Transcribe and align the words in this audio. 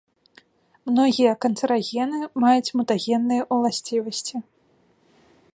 Многія 0.89 1.33
канцэрагены 1.45 2.19
маюць 2.45 2.73
мутагенныя 2.81 3.43
ўласцівасці. 3.55 4.35